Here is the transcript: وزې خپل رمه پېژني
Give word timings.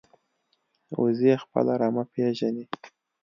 وزې 1.01 1.33
خپل 1.43 1.65
رمه 1.81 2.03
پېژني 2.13 2.65